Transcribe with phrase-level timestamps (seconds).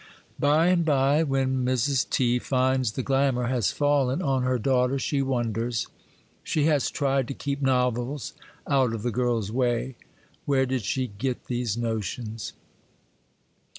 [0.39, 2.09] By and by, when Mrs.
[2.09, 2.39] T.
[2.39, 5.85] finds the glamour has fallen on her daughter, she wonders;
[6.43, 8.33] she has 'tried to keep novels
[8.67, 12.53] out of the girl's way,—where did she get these notions?